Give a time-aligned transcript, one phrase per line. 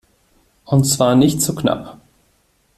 [0.65, 1.99] Und zwar nicht zu knapp!